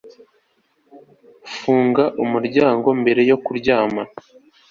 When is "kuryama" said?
3.45-4.03